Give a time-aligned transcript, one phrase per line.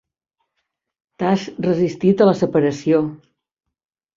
[1.23, 3.07] T'has resistit a la separació.